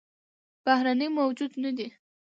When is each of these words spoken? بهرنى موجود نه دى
بهرنى 0.65 1.07
موجود 1.17 1.51
نه 1.63 1.71
دى 1.77 1.87